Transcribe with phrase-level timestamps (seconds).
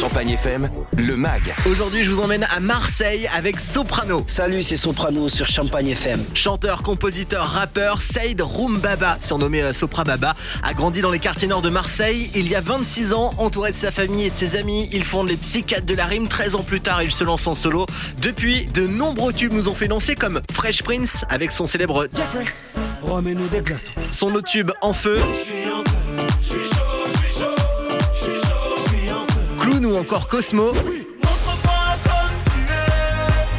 [0.00, 1.54] Champagne FM, le MAG.
[1.70, 4.24] Aujourd'hui, je vous emmène à Marseille avec Soprano.
[4.26, 6.20] Salut, c'est Soprano sur Champagne FM.
[6.34, 10.34] Chanteur, compositeur, rappeur, Saïd Roumbaba, surnommé euh, Sopra Baba,
[10.64, 12.30] a grandi dans les quartiers nord de Marseille.
[12.34, 15.28] Il y a 26 ans, entouré de sa famille et de ses amis, il fonde
[15.28, 16.26] les Psychiatres de la Rime.
[16.26, 17.86] 13 ans plus tard, il se lance en solo.
[18.20, 22.44] Depuis, de nombreux tubes nous ont fait danser comme Fresh Prince avec son célèbre Jeffrey,
[23.02, 23.92] remets-nous des glaçons.
[24.10, 25.94] son autre tube En Feu, Je suis en feu,
[26.40, 26.53] je suis chaud, je
[29.84, 30.72] ou encore Cosmo.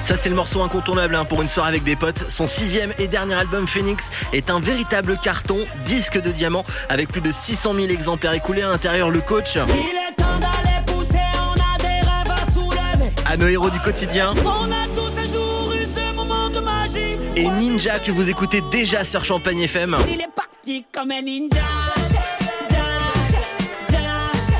[0.03, 2.25] Ça c'est le morceau incontournable hein, pour une soirée avec des potes.
[2.29, 7.21] Son sixième et dernier album Phoenix est un véritable carton, disque de diamant avec plus
[7.21, 9.09] de 600 000 exemplaires écoulés à l'intérieur.
[9.09, 13.79] Le coach Il est temps d'aller pousser, on a des rêves à nos héros du
[13.79, 17.17] quotidien On a tous un jour eu ce moment de magie.
[17.35, 19.97] et Ninja que vous écoutez déjà sur Champagne FM.
[20.07, 21.94] Il est parti comme un ninja.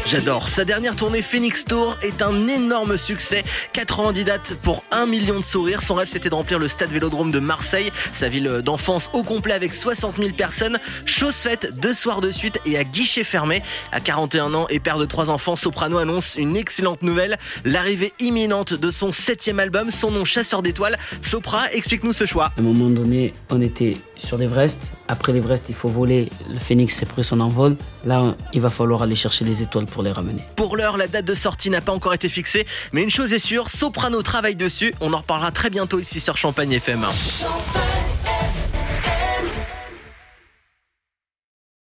[0.06, 0.26] Ja, ja, ja.
[0.26, 0.48] J'adore.
[0.50, 3.44] Sa dernière tournée Phoenix Tour est un énorme succès.
[3.74, 5.82] 90 dates pour 1 million de sourires.
[5.82, 9.54] Son rêve c'était de remplir le stade Vélodrome de Marseille, sa ville d'enfance au complet
[9.54, 10.80] avec 60 000 personnes.
[11.06, 13.62] Chose faite deux soirs de suite et à guichet fermé.
[13.92, 17.38] À 41 ans et père de trois enfants, Soprano annonce une excellente nouvelle.
[17.66, 20.98] L'arrivée imminente de son septième album, son nom Chasseur d'étoiles.
[21.22, 22.52] Sopra, explique-nous ce choix.
[22.58, 24.92] À un moment donné, on était sur l'Everest.
[25.08, 26.30] Après l'Everest, il faut voler.
[26.50, 27.76] Le phénix s'est pris son envol.
[28.06, 30.44] Là, il va falloir aller chercher les étoiles pour les ramener.
[30.56, 33.40] Pour l'heure, la date de sortie n'a pas encore été fixée, mais une chose est
[33.40, 34.94] sûre, Soprano travaille dessus.
[35.02, 37.02] On en reparlera très bientôt ici sur Champagne FM.
[37.02, 38.05] Champagne